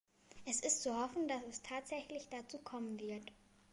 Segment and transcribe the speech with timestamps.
[0.47, 3.31] Es ist zu hoffen, dass es tatsächlich dazu kommen wird.